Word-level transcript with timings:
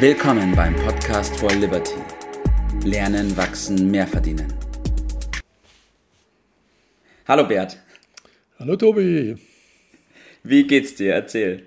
Willkommen 0.00 0.54
beim 0.54 0.76
Podcast 0.76 1.36
for 1.40 1.50
Liberty. 1.50 1.96
Lernen, 2.84 3.36
wachsen, 3.36 3.90
mehr 3.90 4.06
verdienen. 4.06 4.46
Hallo 7.26 7.48
Bert. 7.48 7.76
Hallo 8.60 8.76
Tobi. 8.76 9.36
Wie 10.44 10.66
geht's 10.68 10.94
dir? 10.94 11.14
Erzähl. 11.14 11.64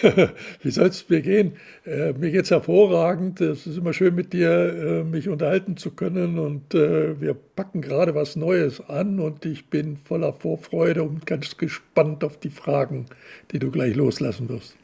Wie 0.62 0.70
soll 0.70 0.86
es 0.86 1.06
mir 1.10 1.20
gehen? 1.20 1.56
Äh, 1.84 2.14
mir 2.14 2.30
geht 2.30 2.44
es 2.44 2.50
hervorragend. 2.50 3.42
Es 3.42 3.66
ist 3.66 3.76
immer 3.76 3.92
schön, 3.92 4.14
mit 4.14 4.32
dir 4.32 4.50
äh, 4.50 5.04
mich 5.04 5.28
unterhalten 5.28 5.76
zu 5.76 5.90
können. 5.90 6.38
Und 6.38 6.74
äh, 6.74 7.20
wir 7.20 7.34
packen 7.34 7.82
gerade 7.82 8.14
was 8.14 8.34
Neues 8.34 8.80
an. 8.88 9.20
Und 9.20 9.44
ich 9.44 9.66
bin 9.66 9.98
voller 9.98 10.32
Vorfreude 10.32 11.02
und 11.02 11.26
ganz 11.26 11.58
gespannt 11.58 12.24
auf 12.24 12.40
die 12.40 12.48
Fragen, 12.48 13.04
die 13.52 13.58
du 13.58 13.70
gleich 13.70 13.94
loslassen 13.94 14.48
wirst. 14.48 14.74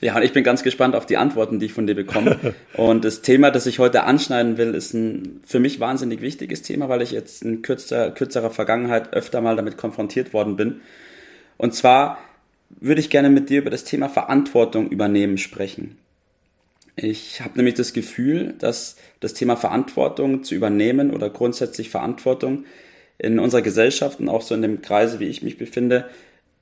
Ja, 0.00 0.16
und 0.16 0.22
ich 0.22 0.32
bin 0.32 0.44
ganz 0.44 0.62
gespannt 0.62 0.94
auf 0.94 1.06
die 1.06 1.16
Antworten, 1.16 1.58
die 1.58 1.66
ich 1.66 1.72
von 1.72 1.86
dir 1.86 1.94
bekomme. 1.94 2.54
und 2.74 3.04
das 3.04 3.22
Thema, 3.22 3.50
das 3.50 3.66
ich 3.66 3.78
heute 3.78 4.04
anschneiden 4.04 4.58
will, 4.58 4.74
ist 4.74 4.92
ein 4.94 5.40
für 5.46 5.58
mich 5.58 5.80
wahnsinnig 5.80 6.20
wichtiges 6.20 6.62
Thema, 6.62 6.88
weil 6.88 7.02
ich 7.02 7.12
jetzt 7.12 7.42
in 7.42 7.62
kürzer, 7.62 8.10
kürzerer 8.10 8.50
Vergangenheit 8.50 9.12
öfter 9.14 9.40
mal 9.40 9.56
damit 9.56 9.76
konfrontiert 9.76 10.32
worden 10.32 10.56
bin. 10.56 10.80
Und 11.56 11.74
zwar 11.74 12.18
würde 12.68 13.00
ich 13.00 13.10
gerne 13.10 13.30
mit 13.30 13.48
dir 13.48 13.58
über 13.58 13.70
das 13.70 13.84
Thema 13.84 14.08
Verantwortung 14.08 14.90
übernehmen 14.90 15.38
sprechen. 15.38 15.96
Ich 16.96 17.42
habe 17.42 17.56
nämlich 17.56 17.74
das 17.74 17.92
Gefühl, 17.92 18.54
dass 18.58 18.96
das 19.20 19.34
Thema 19.34 19.56
Verantwortung 19.56 20.44
zu 20.44 20.54
übernehmen 20.54 21.12
oder 21.12 21.28
grundsätzlich 21.28 21.90
Verantwortung 21.90 22.64
in 23.18 23.38
unserer 23.38 23.62
Gesellschaft 23.62 24.20
und 24.20 24.28
auch 24.28 24.42
so 24.42 24.54
in 24.54 24.62
dem 24.62 24.82
Kreise, 24.82 25.20
wie 25.20 25.26
ich 25.26 25.42
mich 25.42 25.58
befinde, 25.58 26.08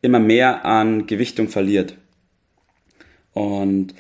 immer 0.03 0.19
mehr 0.19 0.65
an 0.65 1.07
Gewichtung 1.07 1.49
verliert. 1.49 1.97
Und 3.35 3.95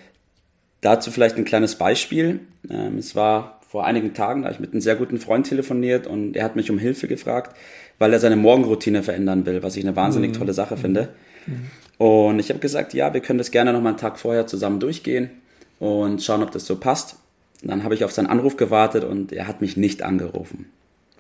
dazu 0.80 1.11
vielleicht 1.11 1.37
ein 1.37 1.45
kleines 1.45 1.77
Beispiel. 1.77 2.41
Ähm, 2.70 2.98
es 2.98 3.14
war 3.14 3.61
vor 3.69 3.84
einigen 3.84 4.14
Tagen, 4.14 4.42
da 4.42 4.47
habe 4.47 4.55
ich 4.55 4.61
mit 4.61 4.72
einem 4.72 4.81
sehr 4.81 4.95
guten 4.95 5.19
Freund 5.19 5.48
telefoniert 5.48 6.06
und 6.06 6.36
er 6.36 6.45
hat 6.45 6.55
mich 6.55 6.70
um 6.70 6.78
Hilfe 6.78 7.08
gefragt, 7.08 7.56
weil 7.98 8.12
er 8.12 8.20
seine 8.20 8.36
Morgenroutine 8.36 9.03
verändern 9.03 9.47
will, 9.47 9.62
was 9.62 9.77
ich 9.77 9.84
eine 9.84 9.97
wahnsinnig 9.97 10.31
mhm. 10.31 10.34
tolle 10.34 10.55
Sache 10.55 10.77
finde. 10.77 11.08
Mhm. 11.47 11.70
Und 11.98 12.39
ich 12.39 12.50
habe 12.50 12.61
gesagt, 12.61 12.95
ja, 12.95 13.12
wir 13.12 13.20
können 13.20 13.39
das 13.39 13.50
gerne 13.50 13.73
noch 13.73 13.81
mal 13.81 13.91
einen 13.91 13.98
Tag 13.98 14.19
vorher 14.19 14.47
zusammen 14.47 14.78
durchgehen 14.78 15.31
und 15.80 16.23
schauen, 16.23 16.42
ob 16.42 16.53
das 16.53 16.67
so 16.67 16.77
passt. 16.77 17.17
Und 17.62 17.70
dann 17.70 17.83
habe 17.83 17.95
ich 17.95 18.05
auf 18.05 18.12
seinen 18.12 18.27
Anruf 18.27 18.56
gewartet 18.56 19.05
und 19.05 19.33
er 19.33 19.48
hat 19.48 19.61
mich 19.61 19.77
nicht 19.77 20.03
angerufen. 20.03 20.67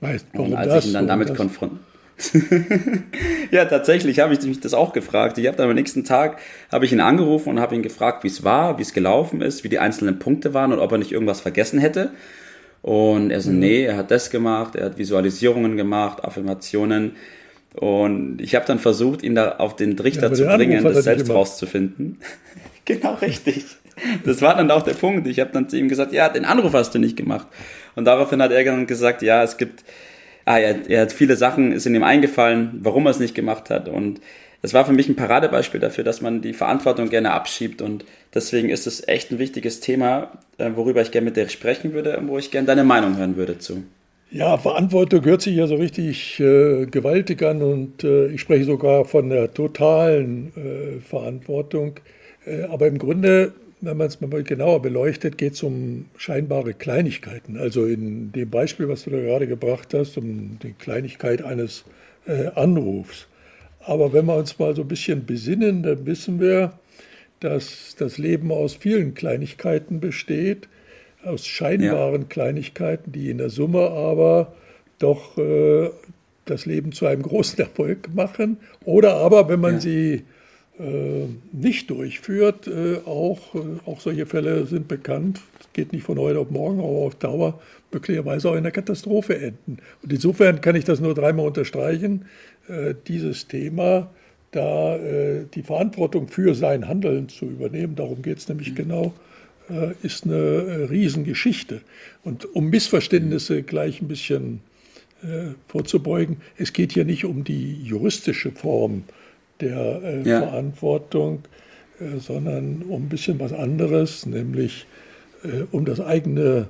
Weißt, 0.00 0.26
warum 0.32 0.52
und 0.52 0.56
als 0.56 0.68
das, 0.68 0.84
ich 0.84 0.90
ihn 0.90 0.94
dann 0.94 1.08
damit 1.08 1.34
konfrontiert 1.34 1.80
ja, 3.50 3.64
tatsächlich 3.64 4.20
habe 4.20 4.34
ich 4.34 4.42
mich 4.42 4.60
das 4.60 4.74
auch 4.74 4.92
gefragt. 4.92 5.38
Ich 5.38 5.46
habe 5.46 5.56
dann 5.56 5.68
am 5.68 5.74
nächsten 5.74 6.04
Tag 6.04 6.38
habe 6.70 6.84
ich 6.84 6.92
ihn 6.92 7.00
angerufen 7.00 7.50
und 7.50 7.60
habe 7.60 7.74
ihn 7.74 7.82
gefragt, 7.82 8.24
wie 8.24 8.28
es 8.28 8.44
war, 8.44 8.78
wie 8.78 8.82
es 8.82 8.92
gelaufen 8.92 9.40
ist, 9.40 9.64
wie 9.64 9.68
die 9.68 9.78
einzelnen 9.78 10.18
Punkte 10.18 10.54
waren 10.54 10.72
und 10.72 10.78
ob 10.78 10.92
er 10.92 10.98
nicht 10.98 11.12
irgendwas 11.12 11.40
vergessen 11.40 11.78
hätte. 11.78 12.12
Und 12.82 13.30
er 13.30 13.40
so, 13.40 13.50
mhm. 13.50 13.60
nee, 13.60 13.84
er 13.84 13.96
hat 13.96 14.10
das 14.10 14.30
gemacht, 14.30 14.76
er 14.76 14.86
hat 14.86 14.98
Visualisierungen 14.98 15.76
gemacht, 15.76 16.22
Affirmationen. 16.22 17.12
Und 17.74 18.40
ich 18.40 18.54
habe 18.54 18.66
dann 18.66 18.78
versucht, 18.78 19.22
ihn 19.22 19.34
da 19.34 19.56
auf 19.56 19.74
den 19.74 19.96
Trichter 19.96 20.28
ja, 20.28 20.34
zu 20.34 20.44
bringen, 20.44 20.84
das 20.84 21.04
selbst 21.04 21.28
rauszufinden. 21.30 22.18
genau 22.84 23.14
richtig. 23.14 23.64
Das 24.24 24.42
war 24.42 24.56
dann 24.56 24.70
auch 24.70 24.82
der 24.82 24.94
Punkt. 24.94 25.26
Ich 25.26 25.40
habe 25.40 25.50
dann 25.52 25.68
zu 25.68 25.76
ihm 25.76 25.88
gesagt, 25.88 26.12
ja, 26.12 26.28
den 26.28 26.44
Anruf 26.44 26.72
hast 26.74 26.94
du 26.94 26.98
nicht 26.98 27.16
gemacht. 27.16 27.46
Und 27.94 28.04
daraufhin 28.04 28.42
hat 28.42 28.52
er 28.52 28.64
dann 28.64 28.86
gesagt, 28.86 29.22
ja, 29.22 29.42
es 29.42 29.56
gibt, 29.56 29.84
ah, 30.44 30.58
er, 30.58 30.88
er 30.88 31.02
hat 31.02 31.12
viele 31.12 31.36
Sachen, 31.36 31.72
ist 31.72 31.86
in 31.86 31.94
ihm 31.94 32.02
eingefallen, 32.02 32.78
warum 32.80 33.06
er 33.06 33.10
es 33.10 33.20
nicht 33.20 33.34
gemacht 33.34 33.70
hat. 33.70 33.88
Und 33.88 34.20
es 34.62 34.72
war 34.72 34.86
für 34.86 34.92
mich 34.92 35.08
ein 35.08 35.16
Paradebeispiel 35.16 35.80
dafür, 35.80 36.04
dass 36.04 36.20
man 36.20 36.40
die 36.40 36.54
Verantwortung 36.54 37.10
gerne 37.10 37.32
abschiebt. 37.32 37.82
Und 37.82 38.04
deswegen 38.34 38.70
ist 38.70 38.86
es 38.86 39.06
echt 39.06 39.30
ein 39.30 39.38
wichtiges 39.38 39.80
Thema, 39.80 40.32
äh, 40.58 40.70
worüber 40.74 41.02
ich 41.02 41.10
gerne 41.10 41.26
mit 41.26 41.36
dir 41.36 41.48
sprechen 41.48 41.92
würde 41.92 42.18
und 42.18 42.28
wo 42.28 42.38
ich 42.38 42.50
gerne 42.50 42.66
deine 42.66 42.84
Meinung 42.84 43.16
hören 43.16 43.36
würde 43.36 43.58
zu. 43.58 43.84
Ja, 44.30 44.56
Verantwortung 44.56 45.24
hört 45.26 45.42
sich 45.42 45.54
ja 45.54 45.66
so 45.66 45.76
richtig 45.76 46.40
äh, 46.40 46.86
gewaltig 46.86 47.42
an 47.42 47.62
und 47.62 48.02
äh, 48.04 48.28
ich 48.28 48.40
spreche 48.40 48.64
sogar 48.64 49.04
von 49.04 49.28
der 49.28 49.52
totalen 49.52 50.52
äh, 50.56 51.00
Verantwortung. 51.00 52.00
Äh, 52.46 52.62
aber 52.64 52.86
im 52.86 52.98
Grunde, 52.98 53.52
wenn 53.84 53.96
man 53.96 54.08
es 54.08 54.20
mal 54.20 54.42
genauer 54.42 54.82
beleuchtet, 54.82 55.38
geht 55.38 55.54
es 55.54 55.62
um 55.62 56.06
scheinbare 56.16 56.74
Kleinigkeiten. 56.74 57.56
Also 57.56 57.86
in 57.86 58.32
dem 58.32 58.50
Beispiel, 58.50 58.88
was 58.88 59.04
du 59.04 59.10
da 59.10 59.20
gerade 59.20 59.46
gebracht 59.46 59.94
hast, 59.94 60.16
um 60.16 60.58
die 60.62 60.72
Kleinigkeit 60.72 61.42
eines 61.42 61.84
äh, 62.26 62.48
Anrufs. 62.54 63.26
Aber 63.80 64.12
wenn 64.12 64.26
wir 64.26 64.36
uns 64.36 64.58
mal 64.58 64.74
so 64.74 64.82
ein 64.82 64.88
bisschen 64.88 65.26
besinnen, 65.26 65.82
dann 65.82 66.06
wissen 66.06 66.40
wir, 66.40 66.72
dass 67.40 67.94
das 67.98 68.18
Leben 68.18 68.50
aus 68.50 68.74
vielen 68.74 69.14
Kleinigkeiten 69.14 70.00
besteht 70.00 70.68
aus 71.24 71.46
scheinbaren 71.46 72.22
ja. 72.22 72.28
Kleinigkeiten, 72.28 73.12
die 73.12 73.30
in 73.30 73.38
der 73.38 73.50
Summe 73.50 73.90
aber 73.90 74.52
doch 74.98 75.36
äh, 75.38 75.90
das 76.44 76.66
Leben 76.66 76.92
zu 76.92 77.06
einem 77.06 77.22
großen 77.22 77.58
Erfolg 77.60 78.14
machen. 78.14 78.58
Oder 78.84 79.14
aber, 79.14 79.48
wenn 79.48 79.60
man 79.60 79.74
ja. 79.74 79.80
sie 79.80 80.22
nicht 81.52 81.88
durchführt, 81.88 82.66
äh, 82.66 82.96
auch, 83.06 83.54
äh, 83.54 83.58
auch 83.86 84.00
solche 84.00 84.26
Fälle 84.26 84.66
sind 84.66 84.88
bekannt. 84.88 85.40
Das 85.58 85.72
geht 85.72 85.92
nicht 85.92 86.04
von 86.04 86.18
heute 86.18 86.40
auf 86.40 86.50
morgen, 86.50 86.80
aber 86.80 86.88
auf 86.88 87.14
Dauer 87.14 87.60
möglicherweise 87.92 88.50
auch 88.50 88.56
in 88.56 88.64
der 88.64 88.72
Katastrophe 88.72 89.38
enden. 89.38 89.78
Und 90.02 90.12
insofern 90.12 90.60
kann 90.60 90.74
ich 90.74 90.84
das 90.84 91.00
nur 91.00 91.14
dreimal 91.14 91.46
unterstreichen. 91.46 92.24
Äh, 92.68 92.94
dieses 93.06 93.46
Thema, 93.46 94.10
da 94.50 94.96
äh, 94.96 95.44
die 95.54 95.62
Verantwortung 95.62 96.26
für 96.26 96.54
sein 96.54 96.88
Handeln 96.88 97.28
zu 97.28 97.44
übernehmen, 97.44 97.94
darum 97.94 98.22
geht 98.22 98.38
es 98.38 98.48
nämlich 98.48 98.72
mhm. 98.72 98.74
genau, 98.74 99.14
äh, 99.70 99.92
ist 100.02 100.24
eine 100.24 100.34
äh, 100.34 100.84
Riesengeschichte. 100.86 101.82
Und 102.24 102.52
um 102.54 102.68
Missverständnisse 102.68 103.62
gleich 103.62 104.02
ein 104.02 104.08
bisschen 104.08 104.60
äh, 105.22 105.52
vorzubeugen, 105.68 106.38
es 106.58 106.72
geht 106.72 106.92
hier 106.92 107.04
nicht 107.04 107.24
um 107.24 107.44
die 107.44 107.80
juristische 107.84 108.50
Form 108.50 109.04
der 109.60 110.22
ja. 110.24 110.40
Verantwortung, 110.40 111.42
sondern 112.18 112.82
um 112.82 113.04
ein 113.04 113.08
bisschen 113.08 113.38
was 113.38 113.52
anderes, 113.52 114.26
nämlich 114.26 114.86
um 115.70 115.84
das 115.84 116.00
eigene 116.00 116.68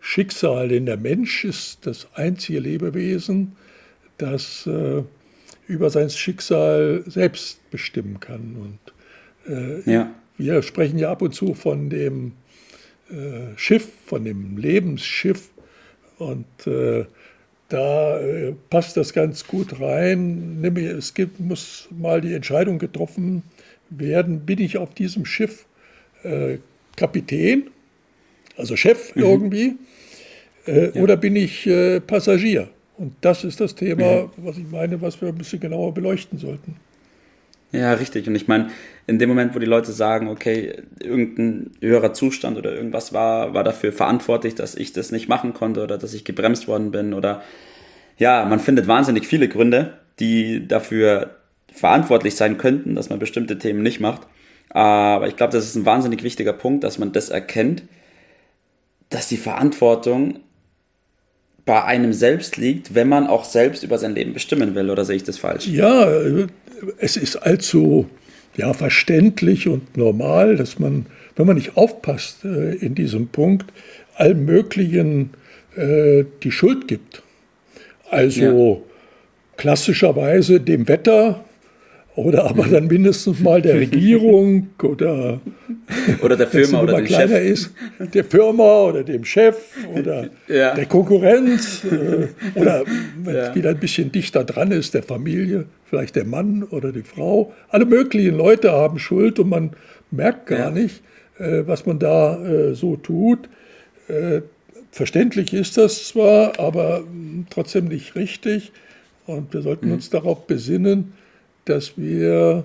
Schicksal. 0.00 0.68
Denn 0.68 0.86
der 0.86 0.96
Mensch 0.96 1.44
ist 1.44 1.86
das 1.86 2.06
einzige 2.14 2.60
Lebewesen, 2.60 3.56
das 4.18 4.68
über 5.66 5.90
sein 5.90 6.08
Schicksal 6.10 7.02
selbst 7.06 7.68
bestimmen 7.70 8.20
kann. 8.20 8.78
Und 9.46 9.86
ja. 9.90 10.14
Wir 10.40 10.62
sprechen 10.62 10.98
ja 10.98 11.10
ab 11.10 11.20
und 11.20 11.34
zu 11.34 11.52
von 11.52 11.90
dem 11.90 12.32
äh, 13.10 13.56
Schiff, 13.56 13.88
von 14.06 14.24
dem 14.24 14.56
Lebensschiff. 14.56 15.50
Und 16.16 16.66
äh, 16.66 17.04
da 17.70 18.20
äh, 18.20 18.52
passt 18.68 18.96
das 18.96 19.12
ganz 19.12 19.46
gut 19.46 19.80
rein. 19.80 20.60
Nämlich, 20.60 20.86
es 20.86 21.14
gibt, 21.14 21.40
muss 21.40 21.88
mal 21.90 22.20
die 22.20 22.34
Entscheidung 22.34 22.78
getroffen 22.78 23.42
werden, 23.88 24.40
bin 24.40 24.60
ich 24.60 24.76
auf 24.76 24.94
diesem 24.94 25.24
Schiff 25.24 25.66
äh, 26.22 26.58
Kapitän, 26.96 27.70
also 28.56 28.76
Chef 28.76 29.14
mhm. 29.14 29.22
irgendwie, 29.22 29.76
äh, 30.66 30.86
ja. 30.86 31.02
oder 31.02 31.16
bin 31.16 31.36
ich 31.36 31.66
äh, 31.66 32.00
Passagier? 32.00 32.68
Und 32.98 33.14
das 33.22 33.44
ist 33.44 33.60
das 33.60 33.74
Thema, 33.74 34.02
ja. 34.02 34.30
was 34.36 34.58
ich 34.58 34.70
meine, 34.70 35.00
was 35.00 35.20
wir 35.20 35.28
ein 35.28 35.34
bisschen 35.34 35.60
genauer 35.60 35.94
beleuchten 35.94 36.38
sollten. 36.38 36.76
Ja, 37.72 37.92
richtig. 37.92 38.26
Und 38.26 38.34
ich 38.34 38.48
meine, 38.48 38.70
in 39.06 39.18
dem 39.18 39.28
Moment, 39.28 39.54
wo 39.54 39.58
die 39.60 39.66
Leute 39.66 39.92
sagen, 39.92 40.28
okay, 40.28 40.82
irgendein 41.00 41.70
höherer 41.80 42.12
Zustand 42.12 42.58
oder 42.58 42.74
irgendwas 42.74 43.12
war, 43.12 43.54
war 43.54 43.62
dafür 43.62 43.92
verantwortlich, 43.92 44.56
dass 44.56 44.74
ich 44.74 44.92
das 44.92 45.12
nicht 45.12 45.28
machen 45.28 45.54
konnte 45.54 45.82
oder 45.82 45.96
dass 45.96 46.14
ich 46.14 46.24
gebremst 46.24 46.66
worden 46.66 46.90
bin 46.90 47.14
oder 47.14 47.42
ja, 48.18 48.44
man 48.44 48.60
findet 48.60 48.86
wahnsinnig 48.88 49.26
viele 49.26 49.48
Gründe, 49.48 49.98
die 50.18 50.66
dafür 50.66 51.36
verantwortlich 51.72 52.34
sein 52.34 52.58
könnten, 52.58 52.94
dass 52.96 53.08
man 53.08 53.18
bestimmte 53.20 53.58
Themen 53.58 53.82
nicht 53.82 54.00
macht. 54.00 54.22
Aber 54.70 55.28
ich 55.28 55.36
glaube, 55.36 55.52
das 55.52 55.64
ist 55.64 55.76
ein 55.76 55.86
wahnsinnig 55.86 56.22
wichtiger 56.22 56.52
Punkt, 56.52 56.84
dass 56.84 56.98
man 56.98 57.12
das 57.12 57.30
erkennt, 57.30 57.84
dass 59.08 59.28
die 59.28 59.36
Verantwortung 59.36 60.40
bei 61.64 61.84
einem 61.84 62.12
selbst 62.12 62.56
liegt, 62.56 62.94
wenn 62.94 63.08
man 63.08 63.26
auch 63.26 63.44
selbst 63.44 63.82
über 63.82 63.98
sein 63.98 64.14
Leben 64.14 64.32
bestimmen 64.32 64.74
will. 64.74 64.90
Oder 64.90 65.04
sehe 65.04 65.16
ich 65.16 65.24
das 65.24 65.38
falsch? 65.38 65.66
Ja, 65.66 66.10
es 66.98 67.16
ist 67.16 67.36
allzu 67.36 68.06
ja, 68.56 68.72
verständlich 68.72 69.68
und 69.68 69.96
normal, 69.96 70.56
dass 70.56 70.78
man, 70.78 71.06
wenn 71.36 71.46
man 71.46 71.56
nicht 71.56 71.76
aufpasst 71.76 72.44
äh, 72.44 72.74
in 72.74 72.94
diesem 72.94 73.28
Punkt, 73.28 73.72
allem 74.16 74.44
Möglichen 74.44 75.30
äh, 75.76 76.24
die 76.42 76.50
Schuld 76.50 76.88
gibt. 76.88 77.22
Also 78.10 78.84
ja. 78.84 79.56
klassischerweise 79.56 80.60
dem 80.60 80.88
Wetter 80.88 81.44
oder 82.24 82.44
aber 82.44 82.66
dann 82.66 82.86
mindestens 82.86 83.40
mal 83.40 83.62
der 83.62 83.74
Regierung 83.74 84.68
oder, 84.82 85.40
oder 86.22 86.36
der 86.36 86.46
Firma 86.48 86.82
oder 86.82 86.96
dem 86.96 87.06
Chef. 87.06 87.30
ist, 87.30 87.70
der 88.14 88.24
Firma 88.24 88.84
oder 88.84 89.02
dem 89.02 89.24
Chef 89.24 89.56
oder 89.94 90.28
ja. 90.48 90.74
der 90.74 90.86
Konkurrenz 90.86 91.84
äh, 91.84 92.28
oder 92.58 92.84
wenn 93.24 93.34
ja. 93.34 93.48
es 93.48 93.54
wieder 93.54 93.70
ein 93.70 93.78
bisschen 93.78 94.12
dichter 94.12 94.44
dran 94.44 94.70
ist, 94.70 94.94
der 94.94 95.02
Familie, 95.02 95.66
vielleicht 95.84 96.16
der 96.16 96.24
Mann 96.24 96.62
oder 96.64 96.92
die 96.92 97.02
Frau. 97.02 97.52
Alle 97.68 97.86
möglichen 97.86 98.36
Leute 98.36 98.72
haben 98.72 98.98
Schuld 98.98 99.38
und 99.38 99.48
man 99.48 99.70
merkt 100.10 100.46
gar 100.46 100.58
ja. 100.58 100.70
nicht, 100.70 101.02
äh, 101.38 101.62
was 101.66 101.86
man 101.86 101.98
da 101.98 102.42
äh, 102.44 102.74
so 102.74 102.96
tut. 102.96 103.48
Verständlich 104.90 105.52
ist 105.54 105.76
das 105.78 106.08
zwar, 106.08 106.58
aber 106.58 106.98
hm, 106.98 107.46
trotzdem 107.48 107.84
nicht 107.84 108.16
richtig. 108.16 108.72
Und 109.26 109.54
wir 109.54 109.62
sollten 109.62 109.86
mhm. 109.86 109.94
uns 109.94 110.10
darauf 110.10 110.48
besinnen, 110.48 111.12
dass 111.70 111.96
wir 111.96 112.64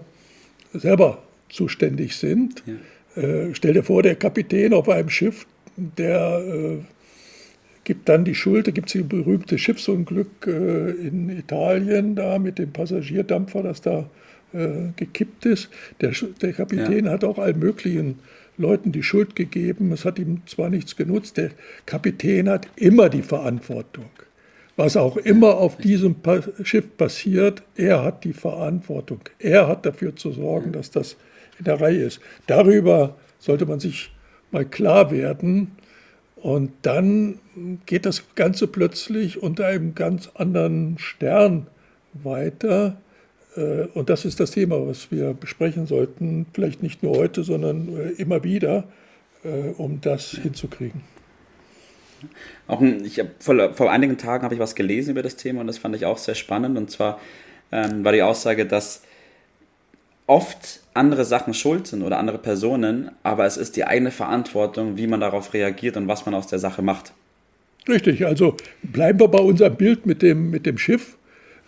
selber 0.74 1.24
zuständig 1.50 2.16
sind. 2.16 2.64
Ja. 2.66 3.22
Äh, 3.22 3.54
stell 3.54 3.74
dir 3.74 3.84
vor, 3.84 4.04
der 4.04 4.16
Kapitän 4.16 4.74
auf 4.74 4.90
einem 4.90 5.10
Schiff, 5.10 5.46
der 5.78 6.44
äh, 6.46 6.78
gibt 7.84 8.10
dann 8.10 8.26
die 8.26 8.36
Schuld, 8.36 8.68
da 8.68 8.72
gibt 8.72 8.94
es 8.94 9.00
das 9.00 9.08
berühmte 9.08 9.58
Schiffsunglück 9.58 10.48
äh, 10.48 10.92
in 10.92 11.30
Italien 11.30 12.16
da 12.16 12.40
mit 12.40 12.60
dem 12.60 12.72
Passagierdampfer, 12.72 13.64
das 13.64 13.82
da 13.82 14.10
äh, 14.54 14.90
gekippt 14.96 15.46
ist. 15.46 15.70
Der, 16.02 16.12
der 16.42 16.54
Kapitän 16.54 17.06
ja. 17.06 17.12
hat 17.12 17.24
auch 17.24 17.38
allen 17.38 17.60
möglichen 17.60 18.20
Leuten 18.58 18.92
die 18.92 19.04
Schuld 19.04 19.36
gegeben. 19.36 19.92
Es 19.92 20.06
hat 20.06 20.20
ihm 20.20 20.42
zwar 20.46 20.70
nichts 20.70 20.96
genutzt, 20.96 21.38
der 21.38 21.52
Kapitän 21.86 22.50
hat 22.50 22.68
immer 22.76 23.10
die 23.10 23.22
Verantwortung. 23.22 24.10
Was 24.78 24.98
auch 24.98 25.16
immer 25.16 25.56
auf 25.56 25.78
diesem 25.78 26.18
Schiff 26.64 26.98
passiert, 26.98 27.64
er 27.76 28.04
hat 28.04 28.26
die 28.26 28.34
Verantwortung. 28.34 29.22
Er 29.40 29.68
hat 29.68 29.86
dafür 29.86 30.16
zu 30.16 30.32
sorgen, 30.32 30.74
dass 30.74 30.92
das 30.92 31.16
in 31.58 31.66
der 31.66 31.80
Reihe 31.80 32.04
ist. 32.04 32.20
Darüber 32.48 33.16
sollte 33.40 33.66
man 33.66 33.80
sich 33.80 34.12
mal 34.52 34.66
klar 34.66 35.12
werden. 35.12 35.72
Und 36.36 36.72
dann 36.82 37.40
geht 37.86 38.06
das 38.06 38.24
Ganze 38.36 38.68
plötzlich 38.68 39.42
unter 39.42 39.66
einem 39.66 39.96
ganz 39.96 40.30
anderen 40.36 40.98
Stern 40.98 41.68
weiter. 42.14 42.98
Äh, 43.56 43.86
und 43.94 44.10
das 44.10 44.26
ist 44.26 44.40
das 44.40 44.52
Thema, 44.52 44.86
was 44.86 45.10
wir 45.10 45.34
besprechen 45.34 45.88
sollten, 45.88 46.46
vielleicht 46.54 46.84
nicht 46.84 47.02
nur 47.02 47.18
heute, 47.18 47.44
sondern 47.44 47.98
äh, 47.98 48.10
immer 48.22 48.44
wieder, 48.44 48.84
äh, 49.44 49.70
um 49.78 50.02
das 50.02 50.32
hinzukriegen. 50.32 51.02
Auch 52.68 52.82
ein, 52.82 53.04
ich 53.06 53.22
vor, 53.40 53.74
vor 53.74 53.92
einigen 53.92 54.18
Tagen 54.18 54.44
habe 54.44 54.56
ich 54.56 54.60
was 54.60 54.76
gelesen 54.76 55.12
über 55.12 55.24
das 55.24 55.36
Thema 55.36 55.62
und 55.62 55.68
das 55.68 55.78
fand 55.78 55.96
ich 55.96 56.06
auch 56.06 56.18
sehr 56.18 56.36
spannend. 56.36 56.78
Und 56.78 56.92
zwar 56.92 57.20
ähm, 57.72 58.04
war 58.04 58.12
die 58.12 58.24
Aussage, 58.24 58.66
dass 58.66 59.04
oft 60.28 60.82
andere 60.94 61.26
Sachen 61.26 61.54
schuld 61.54 61.88
sind 61.88 62.02
oder 62.02 62.18
andere 62.18 62.38
Personen, 62.38 63.12
aber 63.24 63.46
es 63.46 63.58
ist 63.58 63.76
die 63.76 63.86
eigene 63.86 64.12
Verantwortung, 64.12 64.98
wie 64.98 65.08
man 65.08 65.20
darauf 65.20 65.54
reagiert 65.54 65.98
und 65.98 66.08
was 66.08 66.26
man 66.26 66.34
aus 66.34 66.48
der 66.48 66.60
Sache 66.60 66.82
macht. 66.82 67.14
Richtig, 67.88 68.26
also 68.26 68.56
bleiben 68.82 69.20
wir 69.20 69.28
bei 69.28 69.40
unserem 69.40 69.76
Bild 69.76 70.06
mit 70.06 70.22
dem, 70.22 70.50
mit 70.50 70.66
dem 70.66 70.78
Schiff. 70.78 71.18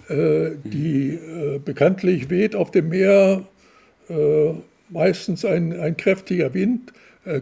Äh, 0.09 0.51
die 0.63 1.15
äh, 1.15 1.59
bekanntlich 1.59 2.29
weht 2.29 2.55
auf 2.55 2.71
dem 2.71 2.89
Meer 2.89 3.43
äh, 4.09 4.53
meistens 4.89 5.43
ein, 5.43 5.77
ein 5.77 5.97
kräftiger 5.97 6.53
Wind 6.53 6.93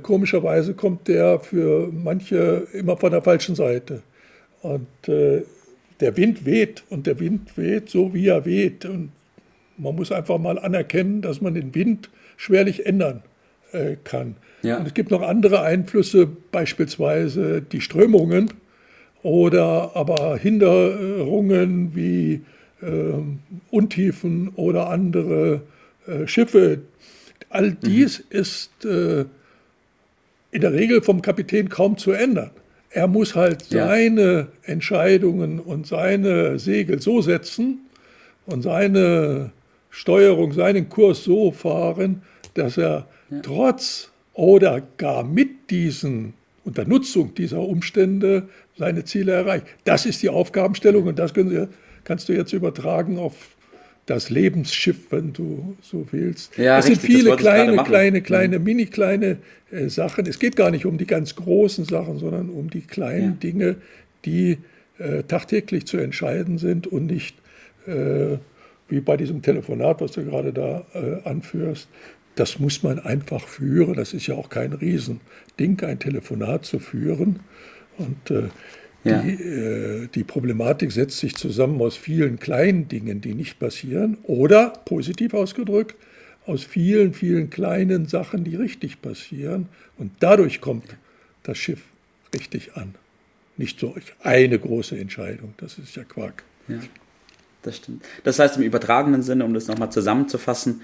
komischerweise 0.02 0.74
kommt 0.74 1.08
der 1.08 1.40
für 1.40 1.92
manche 1.92 2.68
immer 2.74 2.98
von 2.98 3.12
der 3.12 3.22
falschen 3.22 3.56
Seite. 3.56 4.02
Und 4.62 5.08
äh, 5.08 5.44
der 6.00 6.18
Wind 6.18 6.46
weht 6.46 6.84
und 6.90 7.08
der 7.08 7.20
Wind 7.20 7.58
weht 7.58 7.90
so, 7.90 8.14
wie 8.14 8.28
er 8.28 8.46
weht. 8.46 8.86
Und 8.86 9.12
man 9.78 9.96
muss 9.96 10.12
einfach 10.12 10.38
mal 10.38 10.58
anerkennen, 10.58 11.22
dass 11.22 11.42
man 11.42 11.54
den 11.54 11.76
Wind 11.76 12.10
schwerlich 12.38 12.86
ändern 12.86 13.22
äh, 13.72 13.96
kann. 14.04 14.36
Ja. 14.64 14.78
Und 14.78 14.88
es 14.88 14.94
gibt 14.94 15.12
noch 15.12 15.22
andere 15.22 15.62
Einflüsse, 15.62 16.28
beispielsweise 16.52 17.62
die 17.62 17.82
Strömungen 17.82 18.52
oder 19.22 19.92
aber 19.96 20.38
Hinderungen 20.38 21.96
wie 21.96 22.42
äh, 22.82 23.14
Untiefen 23.72 24.50
oder 24.56 24.90
andere 24.90 25.62
äh, 26.08 26.28
Schiffe. 26.28 26.82
All 27.50 27.72
dies 27.72 28.20
mhm. 28.20 28.40
ist 28.40 28.86
äh, 28.86 29.26
in 30.56 30.62
der 30.62 30.72
Regel 30.72 31.02
vom 31.02 31.22
Kapitän 31.22 31.68
kaum 31.68 31.98
zu 31.98 32.14
ändern. 32.14 32.52
Er 32.90 33.08
muss 33.08 33.36
halt 33.36 33.70
ja. 33.72 33.88
seine 33.88 34.48
Entscheidungen 34.64 35.60
und 35.60 35.86
seine 35.86 36.60
Segel 36.60 37.02
so 37.02 37.22
setzen 37.22 37.80
und 38.46 38.62
seine 38.62 39.52
Steuerung, 39.90 40.54
seinen 40.54 40.88
Kurs 40.88 41.26
so 41.26 41.52
fahren, 41.52 42.22
dass 42.54 42.78
er 42.78 43.06
ja. 43.30 43.40
trotz 43.42 44.12
oder 44.34 44.82
gar 44.98 45.26
mit 45.26 45.70
diesen, 45.72 46.36
unter 46.64 46.86
Nutzung 46.86 47.36
dieser 47.36 47.60
Umstände 47.60 48.48
seine 48.78 49.04
Ziele 49.04 49.34
erreicht. 49.34 49.66
Das 49.84 50.06
ist 50.06 50.24
die 50.24 50.30
Aufgabenstellung 50.30 51.06
und 51.06 51.20
das 51.20 51.34
Sie, 51.36 51.68
kannst 52.06 52.30
du 52.30 52.34
jetzt 52.34 52.54
übertragen 52.54 53.18
auf 53.20 53.55
das 54.06 54.30
Lebensschiff, 54.30 55.12
wenn 55.12 55.34
du 55.34 55.76
so 55.82 56.06
willst. 56.12 56.58
Ja, 56.58 56.78
es 56.78 56.86
sind 56.86 57.02
viele 57.02 57.36
kleine, 57.36 57.84
kleine, 57.84 58.22
kleine, 58.22 58.60
mhm. 58.60 58.66
mini 58.66 58.86
kleine 58.86 59.38
äh, 59.72 59.90
Sachen. 59.90 60.26
Es 60.28 60.40
geht 60.40 60.56
gar 60.56 60.72
nicht 60.72 60.86
um 60.86 60.98
die 60.98 61.08
ganz 61.08 61.36
großen 61.36 61.86
Sachen, 61.86 62.20
sondern 62.20 62.50
um 62.50 62.70
die 62.70 62.82
kleinen 62.82 63.32
ja. 63.32 63.52
Dinge, 63.52 63.76
die 64.26 64.60
äh, 65.00 65.24
tagtäglich 65.24 65.88
zu 65.88 65.98
entscheiden 65.98 66.58
sind 66.58 66.88
und 66.88 67.08
nicht 67.08 67.36
äh, 67.88 68.38
wie 68.88 69.00
bei 69.00 69.18
diesem 69.18 69.42
Telefonat, 69.42 70.02
was 70.02 70.12
du 70.12 70.24
gerade 70.24 70.54
da 70.54 70.86
äh, 70.94 71.28
anführst. 71.28 71.88
Das 72.36 72.60
muss 72.60 72.84
man 72.84 73.00
einfach 73.00 73.48
führen. 73.48 73.96
Das 73.96 74.14
ist 74.14 74.28
ja 74.28 74.36
auch 74.36 74.50
kein 74.50 74.74
Riesending, 74.74 75.82
ein 75.82 76.00
Telefonat 76.00 76.66
zu 76.66 76.80
führen. 76.80 77.40
Und 77.98 78.30
äh, 78.30 78.50
ja. 79.06 79.22
Die, 79.22 79.34
äh, 79.34 80.08
die, 80.08 80.24
Problematik 80.24 80.92
setzt 80.92 81.20
sich 81.20 81.36
zusammen 81.36 81.80
aus 81.82 81.96
vielen 81.96 82.40
kleinen 82.40 82.88
Dingen, 82.88 83.22
die 83.22 83.36
nicht 83.36 83.60
passieren, 83.60 84.18
oder 84.24 84.74
positiv 84.86 85.34
ausgedrückt, 85.34 85.96
aus 86.46 86.64
vielen, 86.64 87.14
vielen 87.14 87.50
kleinen 87.50 88.08
Sachen, 88.08 88.44
die 88.44 88.56
richtig 88.56 89.02
passieren. 89.02 89.68
Und 89.98 90.12
dadurch 90.20 90.60
kommt 90.60 90.86
das 91.44 91.58
Schiff 91.58 91.82
richtig 92.34 92.76
an. 92.76 92.96
Nicht 93.58 93.80
so 93.80 93.96
eine 94.22 94.60
große 94.60 94.98
Entscheidung, 94.98 95.54
das 95.58 95.78
ist 95.78 95.96
ja 95.96 96.04
Quark. 96.04 96.44
Ja, 96.68 96.80
das 97.62 97.78
stimmt. 97.78 98.04
Das 98.24 98.40
heißt 98.40 98.58
im 98.58 98.64
übertragenen 98.64 99.22
Sinne, 99.22 99.46
um 99.46 99.54
das 99.54 99.68
nochmal 99.68 99.92
zusammenzufassen, 99.92 100.82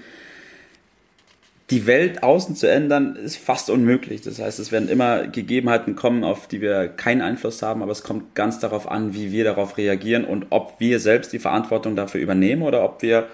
die 1.72 1.86
Welt 1.86 2.22
außen 2.22 2.54
zu 2.54 2.70
ändern, 2.70 3.16
ist 3.16 3.38
fast 3.38 3.70
unmöglich. 3.70 4.20
Das 4.20 4.38
heißt, 4.38 4.58
es 4.58 4.72
werden 4.72 4.90
immer 4.90 5.26
Gegebenheiten 5.26 5.96
kommen, 5.96 6.22
auf 6.22 6.46
die 6.46 6.60
wir 6.60 6.86
keinen 6.86 7.22
Einfluss 7.22 7.62
haben, 7.62 7.82
aber 7.82 7.92
es 7.92 8.02
kommt 8.02 8.34
ganz 8.34 8.58
darauf 8.58 8.90
an, 8.90 9.14
wie 9.14 9.32
wir 9.32 9.44
darauf 9.44 9.78
reagieren 9.78 10.26
und 10.26 10.48
ob 10.50 10.74
wir 10.80 11.00
selbst 11.00 11.32
die 11.32 11.38
Verantwortung 11.38 11.96
dafür 11.96 12.20
übernehmen 12.20 12.60
oder 12.60 12.84
ob 12.84 13.00
wir 13.00 13.26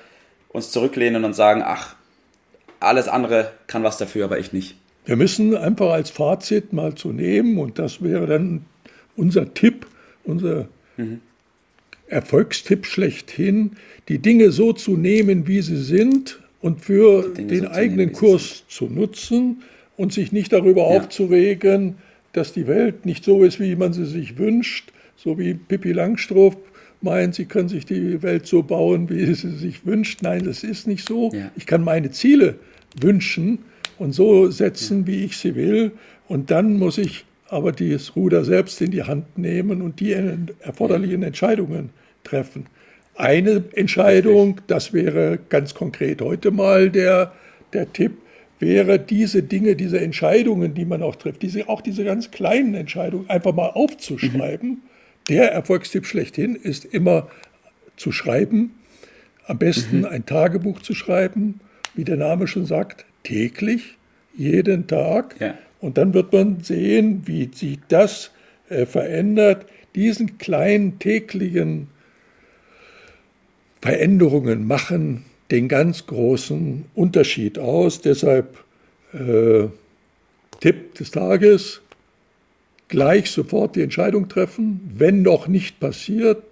uns 0.51 0.71
zurücklehnen 0.71 1.25
und 1.25 1.35
sagen, 1.35 1.63
ach, 1.65 1.97
alles 2.79 3.09
andere 3.09 3.51
kann 3.67 3.83
was 3.83 3.99
dafür, 3.99 4.27
aber 4.27 4.39
ich 4.39 4.53
nicht. 4.53 4.77
Wir 5.05 5.17
müssen 5.17 5.57
einfach 5.57 5.91
als 5.91 6.11
Fazit 6.11 6.73
mal 6.73 6.95
zu 6.95 7.13
nehmen, 7.13 7.59
und 7.59 7.81
das 7.81 8.05
wäre 8.05 8.29
dann 8.29 8.67
unser 9.17 9.53
Tipp, 9.53 9.85
unser 10.23 10.69
mhm. 10.97 11.23
Erfolgstipp 12.07 12.87
schlechthin, 12.87 13.73
die 14.09 14.21
Dinge 14.21 14.53
so 14.53 14.73
zu 14.73 14.97
nehmen, 14.97 15.49
wie 15.49 15.61
sie 15.61 15.83
sind, 15.83 16.39
und 16.61 16.81
für 16.81 17.29
den 17.35 17.67
eigenen 17.67 18.13
Kurs 18.13 18.65
zu 18.69 18.87
nutzen 18.87 19.63
und 19.97 20.13
sich 20.13 20.33
nicht 20.33 20.53
darüber 20.53 20.83
ja. 20.83 20.99
aufzuregen, 20.99 21.97
dass 22.33 22.53
die 22.53 22.67
Welt 22.67 23.07
nicht 23.07 23.25
so 23.25 23.43
ist, 23.45 23.61
wie 23.61 23.77
man 23.77 23.93
sie 23.93 24.07
sich 24.07 24.39
wünscht, 24.39 24.93
so 25.17 25.39
wie 25.39 25.55
Pippi 25.55 25.93
Langstrumpf 25.93 26.59
meint, 27.01 27.35
sie 27.35 27.45
können 27.45 27.69
sich 27.69 27.87
die 27.87 28.23
Welt 28.23 28.47
so 28.47 28.63
bauen, 28.63 29.09
wie 29.09 29.33
sie 29.35 29.51
sich 29.51 29.87
wünscht. 29.87 30.23
Nein, 30.23 30.45
das 30.45 30.65
ist 30.65 30.87
nicht 30.87 31.07
so. 31.07 31.31
Ja. 31.33 31.51
Ich 31.57 31.67
kann 31.67 31.83
meine 31.85 32.11
Ziele 32.11 32.57
wünschen 33.01 33.61
und 33.99 34.13
so 34.13 34.51
setzen, 34.51 35.01
ja. 35.01 35.07
wie 35.07 35.25
ich 35.25 35.37
sie 35.37 35.55
will. 35.55 35.93
Und 36.27 36.51
dann 36.51 36.77
muss 36.77 36.99
ich 36.99 37.25
aber 37.49 37.73
das 37.73 38.15
Ruder 38.15 38.45
selbst 38.45 38.81
in 38.83 38.91
die 38.91 39.05
Hand 39.05 39.39
nehmen 39.39 39.81
und 39.81 40.01
die 40.01 40.13
erforderlichen 40.61 41.23
Entscheidungen 41.23 41.91
treffen. 42.25 42.67
Eine 43.19 43.65
Entscheidung, 43.75 44.61
das 44.69 44.93
wäre 44.93 45.41
ganz 45.49 45.75
konkret 45.75 46.23
heute 46.23 46.53
mal 46.53 46.89
der, 46.89 47.33
der 47.73 47.93
Tipp, 47.93 48.13
wäre 48.61 49.01
diese 49.01 49.43
Dinge, 49.43 49.75
diese 49.75 49.99
Entscheidungen, 49.99 50.73
die 50.75 50.85
man 50.85 51.03
auch 51.03 51.17
trifft, 51.17 51.43
diese, 51.43 51.69
auch 51.69 51.81
diese 51.81 52.05
ganz 52.05 52.31
kleinen 52.31 52.75
Entscheidungen 52.75 53.29
einfach 53.29 53.53
mal 53.53 53.71
aufzuschreiben. 53.71 54.69
Mhm. 54.69 54.83
Der 55.29 55.51
Erfolgstipp 55.51 56.07
schlechthin 56.07 56.55
ist 56.55 56.85
immer 56.85 57.27
zu 57.97 58.13
schreiben, 58.13 58.77
am 59.49 59.59
besten 59.59 59.99
mhm. 59.99 60.05
ein 60.05 60.25
Tagebuch 60.25 60.81
zu 60.81 60.95
schreiben, 60.95 61.59
wie 61.97 62.05
der 62.05 62.19
Name 62.19 62.47
schon 62.47 62.67
sagt, 62.67 63.05
täglich, 63.25 63.97
jeden 64.37 64.87
Tag. 64.87 65.35
Ja. 65.41 65.55
Und 65.81 65.99
dann 65.99 66.15
wird 66.15 66.33
man 66.33 66.61
sehen, 66.61 67.23
wie 67.25 67.51
sich 67.53 67.81
das 67.89 68.31
äh, 68.69 68.87
verändert, 68.87 69.67
diesen 69.97 70.39
kleinen 70.39 71.01
täglichen 71.01 71.89
Veränderungen 73.81 74.67
machen, 74.67 75.25
den 75.51 75.69
ganz 75.69 76.07
großen 76.07 76.85
Unterschied 76.95 77.59
aus. 77.59 78.01
Deshalb 78.01 78.65
äh, 79.13 79.67
Tipp 80.61 80.95
des 80.95 81.11
Tages, 81.11 81.81
gleich 82.89 83.31
sofort 83.31 83.77
die 83.77 83.83
Entscheidung 83.83 84.29
treffen. 84.29 84.81
Wenn 84.97 85.23
noch 85.23 85.49
nicht 85.49 85.81
passiert, 85.81 86.43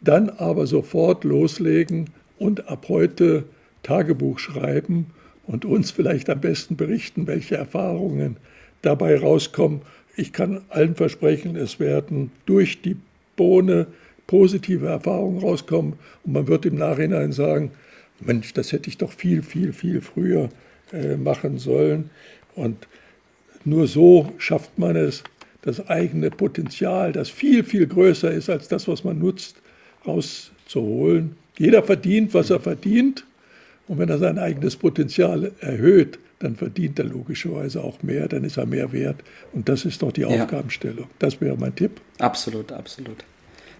dann 0.00 0.30
aber 0.30 0.66
sofort 0.66 1.24
loslegen 1.24 2.10
und 2.38 2.68
ab 2.68 2.86
heute 2.88 3.44
Tagebuch 3.82 4.38
schreiben 4.38 5.06
und 5.46 5.64
uns 5.64 5.90
vielleicht 5.90 6.30
am 6.30 6.40
besten 6.40 6.76
berichten, 6.76 7.26
welche 7.26 7.56
Erfahrungen 7.56 8.36
dabei 8.82 9.18
rauskommen. 9.18 9.82
Ich 10.16 10.32
kann 10.32 10.62
allen 10.68 10.94
versprechen, 10.94 11.56
es 11.56 11.80
werden 11.80 12.30
durch 12.46 12.82
die 12.82 12.96
Bohne 13.36 13.86
positive 14.30 14.86
Erfahrungen 14.86 15.40
rauskommen 15.40 15.94
und 16.24 16.32
man 16.32 16.46
wird 16.46 16.64
im 16.64 16.76
Nachhinein 16.76 17.32
sagen, 17.32 17.72
Mensch, 18.20 18.52
das 18.52 18.70
hätte 18.70 18.88
ich 18.88 18.96
doch 18.96 19.12
viel, 19.12 19.42
viel, 19.42 19.72
viel 19.72 20.00
früher 20.00 20.50
äh, 20.92 21.16
machen 21.16 21.58
sollen. 21.58 22.10
Und 22.54 22.86
nur 23.64 23.88
so 23.88 24.32
schafft 24.38 24.78
man 24.78 24.94
es, 24.94 25.24
das 25.62 25.88
eigene 25.88 26.30
Potenzial, 26.30 27.10
das 27.10 27.28
viel, 27.28 27.64
viel 27.64 27.88
größer 27.88 28.30
ist 28.30 28.48
als 28.48 28.68
das, 28.68 28.86
was 28.86 29.02
man 29.02 29.18
nutzt, 29.18 29.56
rauszuholen. 30.06 31.34
Jeder 31.58 31.82
verdient, 31.82 32.32
was 32.32 32.50
er 32.50 32.60
verdient. 32.60 33.24
Und 33.88 33.98
wenn 33.98 34.10
er 34.10 34.18
sein 34.18 34.38
eigenes 34.38 34.76
Potenzial 34.76 35.50
erhöht, 35.58 36.20
dann 36.38 36.54
verdient 36.54 37.00
er 37.00 37.06
logischerweise 37.06 37.82
auch 37.82 38.00
mehr, 38.04 38.28
dann 38.28 38.44
ist 38.44 38.58
er 38.58 38.66
mehr 38.66 38.92
wert. 38.92 39.24
Und 39.52 39.68
das 39.68 39.84
ist 39.84 40.02
doch 40.02 40.12
die 40.12 40.20
ja. 40.20 40.28
Aufgabenstellung. 40.28 41.08
Das 41.18 41.40
wäre 41.40 41.56
mein 41.56 41.74
Tipp. 41.74 42.00
Absolut, 42.18 42.70
absolut. 42.70 43.24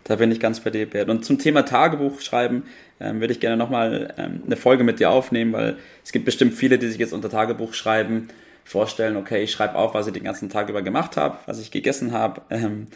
Da 0.04 0.16
bin 0.16 0.32
ich 0.32 0.40
ganz 0.40 0.60
bei 0.60 0.70
dir, 0.70 0.88
Bert. 0.88 1.08
Und 1.08 1.24
zum 1.24 1.38
Thema 1.38 1.62
Tagebuch 1.62 2.20
schreiben 2.20 2.64
ähm, 3.00 3.20
würde 3.20 3.32
ich 3.32 3.40
gerne 3.40 3.56
nochmal 3.56 4.14
ähm, 4.18 4.42
eine 4.46 4.56
Folge 4.56 4.84
mit 4.84 5.00
dir 5.00 5.10
aufnehmen, 5.10 5.52
weil 5.52 5.76
es 6.04 6.12
gibt 6.12 6.24
bestimmt 6.24 6.54
viele, 6.54 6.78
die 6.78 6.88
sich 6.88 6.98
jetzt 6.98 7.12
unter 7.12 7.30
Tagebuch 7.30 7.74
schreiben, 7.74 8.28
vorstellen, 8.64 9.16
okay, 9.16 9.42
ich 9.42 9.50
schreibe 9.52 9.74
auf, 9.74 9.94
was 9.94 10.06
ich 10.06 10.12
den 10.12 10.24
ganzen 10.24 10.48
Tag 10.48 10.68
über 10.68 10.82
gemacht 10.82 11.16
habe, 11.16 11.38
was 11.46 11.60
ich 11.60 11.70
gegessen 11.70 12.12
habe 12.12 12.42
ähm, 12.50 12.86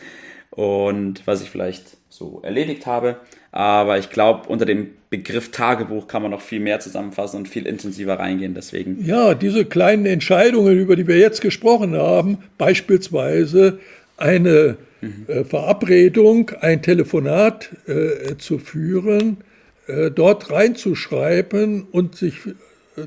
und 0.50 1.26
was 1.26 1.42
ich 1.42 1.50
vielleicht 1.50 1.96
so 2.08 2.40
erledigt 2.42 2.87
habe. 2.87 3.16
Aber 3.50 3.99
ich 3.99 4.11
glaube, 4.11 4.49
unter 4.49 4.66
dem 4.66 4.90
Begriff 5.11 5.50
Tagebuch 5.52 6.08
kann 6.08 6.23
man 6.23 6.32
noch 6.32 6.40
viel 6.40 6.61
mehr 6.61 6.80
zusammenfassen 6.80 7.38
und 7.38 7.49
viel 7.49 7.66
intensiver 7.66 8.18
reingehen. 8.18 8.54
Deswegen. 8.54 9.04
Ja, 9.04 9.34
diese 9.34 9.64
kleinen 9.64 10.06
Entscheidungen, 10.06 10.76
über 10.76 10.96
die 10.96 11.06
wir 11.06 11.18
jetzt 11.18 11.40
gesprochen 11.40 11.96
haben, 11.96 12.38
beispielsweise 12.58 13.78
eine 14.16 14.76
mhm. 15.04 15.25
äh, 15.28 15.44
Verabredung, 15.44 16.50
ein 16.61 16.82
Telefonat 16.82 17.70
äh, 17.87 18.37
zu 18.38 18.58
führen, 18.58 19.38
äh, 19.87 20.11
dort 20.11 20.50
reinzuschreiben 20.50 21.84
und 21.84 22.16
sich 22.16 22.34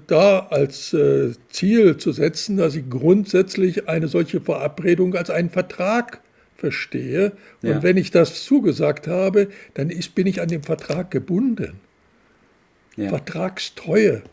da 0.07 0.47
als 0.49 0.93
äh, 0.93 1.31
Ziel 1.49 1.97
zu 1.97 2.11
setzen, 2.11 2.57
dass 2.57 2.75
ich 2.75 2.89
grundsätzlich 2.89 3.87
eine 3.87 4.07
solche 4.07 4.41
Verabredung 4.41 5.15
als 5.15 5.29
einen 5.29 5.49
Vertrag 5.49 6.21
verstehe. 6.55 7.33
Und 7.61 7.69
ja. 7.69 7.83
wenn 7.83 7.97
ich 7.97 8.11
das 8.11 8.43
zugesagt 8.43 9.07
habe, 9.07 9.49
dann 9.75 9.89
ist, 9.89 10.15
bin 10.15 10.27
ich 10.27 10.41
an 10.41 10.49
dem 10.49 10.63
Vertrag 10.63 11.11
gebunden. 11.11 11.79
Ja. 12.97 13.09
Vertragstreue, 13.09 14.23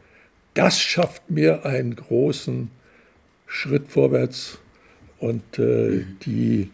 das 0.54 0.80
schafft 0.80 1.30
mir 1.30 1.64
einen 1.64 1.94
großen 1.94 2.70
Schritt 3.46 3.88
vorwärts. 3.88 4.58
Und 5.18 5.58
äh, 5.58 5.62
mhm. 5.62 6.16
die 6.26 6.70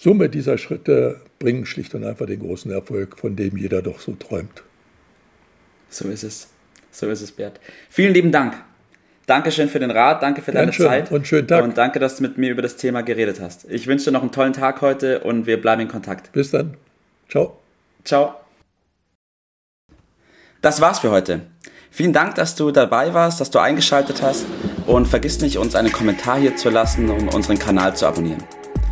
Summe 0.00 0.28
dieser 0.28 0.58
Schritte 0.58 1.20
bringen 1.40 1.66
schlicht 1.66 1.92
und 1.94 2.04
einfach 2.04 2.26
den 2.26 2.38
großen 2.38 2.70
Erfolg, 2.70 3.18
von 3.18 3.34
dem 3.34 3.56
jeder 3.56 3.82
doch 3.82 3.98
so 3.98 4.12
träumt. 4.12 4.62
So 5.88 6.08
ist 6.08 6.22
es. 6.22 6.48
So 6.92 7.08
ist 7.08 7.20
es, 7.20 7.32
Bert. 7.32 7.58
Vielen 7.90 8.14
lieben 8.14 8.30
Dank. 8.30 8.54
Dankeschön 9.26 9.68
für 9.68 9.80
den 9.80 9.90
Rat, 9.90 10.22
danke 10.22 10.40
für 10.40 10.52
deine 10.52 10.70
Zeit. 10.70 11.10
Und 11.10 11.26
schönen 11.26 11.48
Tag. 11.48 11.64
Und 11.64 11.76
danke, 11.76 11.98
dass 11.98 12.16
du 12.16 12.22
mit 12.22 12.38
mir 12.38 12.50
über 12.50 12.62
das 12.62 12.76
Thema 12.76 13.02
geredet 13.02 13.40
hast. 13.40 13.68
Ich 13.68 13.88
wünsche 13.88 14.06
dir 14.06 14.12
noch 14.12 14.22
einen 14.22 14.32
tollen 14.32 14.52
Tag 14.52 14.80
heute 14.82 15.20
und 15.20 15.46
wir 15.46 15.60
bleiben 15.60 15.82
in 15.82 15.88
Kontakt. 15.88 16.32
Bis 16.32 16.52
dann. 16.52 16.76
Ciao. 17.28 17.58
Ciao. 18.04 18.36
Das 20.62 20.80
war's 20.80 21.00
für 21.00 21.10
heute. 21.10 21.42
Vielen 21.90 22.12
Dank, 22.12 22.36
dass 22.36 22.54
du 22.54 22.70
dabei 22.70 23.12
warst, 23.14 23.40
dass 23.40 23.50
du 23.50 23.58
eingeschaltet 23.58 24.22
hast 24.22 24.46
und 24.86 25.06
vergiss 25.06 25.40
nicht, 25.40 25.58
uns 25.58 25.74
einen 25.74 25.90
Kommentar 25.90 26.38
hier 26.38 26.56
zu 26.56 26.70
lassen 26.70 27.10
und 27.10 27.34
unseren 27.34 27.58
Kanal 27.58 27.96
zu 27.96 28.06
abonnieren. 28.06 28.42